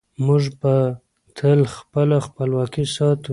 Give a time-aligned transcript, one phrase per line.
[0.25, 0.73] موږ به
[1.37, 3.29] تل خپله خپلواکي ساتو.